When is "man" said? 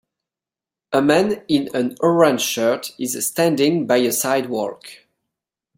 0.99-1.43